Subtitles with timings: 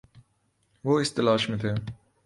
[0.83, 1.71] وہ اس تلاش میں تھے